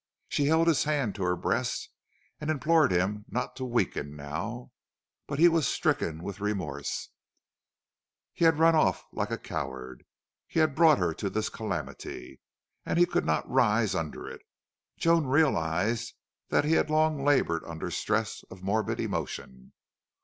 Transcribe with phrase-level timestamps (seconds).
[0.29, 1.91] She held his hand to her breast
[2.39, 4.71] and implored him not to weaken now.
[5.27, 7.09] But he was stricken with remorse
[8.33, 10.03] he had run off like a coward,
[10.47, 12.39] he had brought her to this calamity
[12.83, 14.41] and he could not rise under it.
[14.97, 16.15] Joan realized
[16.49, 19.71] that he had long labored under stress of morbid emotion.